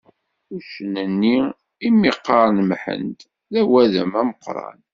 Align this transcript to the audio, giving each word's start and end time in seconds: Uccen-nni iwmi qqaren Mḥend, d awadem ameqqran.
Uccen-nni 0.55 1.37
iwmi 1.87 2.11
qqaren 2.17 2.57
Mḥend, 2.69 3.19
d 3.51 3.53
awadem 3.61 4.11
ameqqran. 4.21 4.79